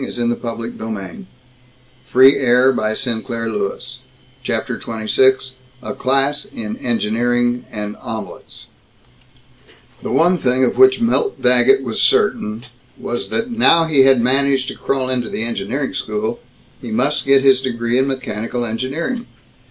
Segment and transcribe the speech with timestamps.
[0.03, 0.23] If I
[0.53, 1.27] were to drive back next
[2.09, 3.77] spring, I could find her"
[4.43, 5.51] CHAPTER XXVI
[5.83, 8.69] A CLASS IN ENGINEERING AND OMELETS
[10.01, 12.63] The one thing of which Milt Daggett was certain
[12.97, 16.39] was that now he had managed to crawl into the engineering school,
[16.81, 19.27] he must get his degree in mechanical engineering.